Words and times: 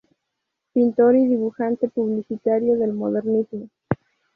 Pintor 0.73 1.15
y 1.15 1.27
dibujante 1.27 1.87
publicitario 1.87 2.75
del 2.75 2.91
modernismo. 2.93 3.69